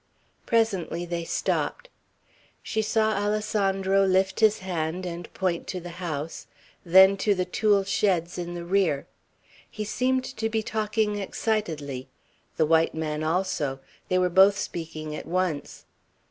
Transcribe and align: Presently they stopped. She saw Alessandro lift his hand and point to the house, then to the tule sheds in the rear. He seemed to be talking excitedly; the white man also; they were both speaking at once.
Presently 0.47 1.05
they 1.05 1.23
stopped. 1.25 1.87
She 2.63 2.81
saw 2.81 3.15
Alessandro 3.23 4.03
lift 4.03 4.39
his 4.39 4.57
hand 4.57 5.05
and 5.05 5.31
point 5.35 5.67
to 5.67 5.79
the 5.79 5.91
house, 6.01 6.47
then 6.83 7.15
to 7.17 7.35
the 7.35 7.45
tule 7.45 7.83
sheds 7.83 8.39
in 8.39 8.55
the 8.55 8.65
rear. 8.65 9.05
He 9.69 9.83
seemed 9.83 10.23
to 10.23 10.49
be 10.49 10.63
talking 10.63 11.17
excitedly; 11.19 12.09
the 12.57 12.65
white 12.65 12.95
man 12.95 13.23
also; 13.23 13.79
they 14.09 14.17
were 14.17 14.27
both 14.29 14.57
speaking 14.57 15.15
at 15.15 15.27
once. 15.27 15.85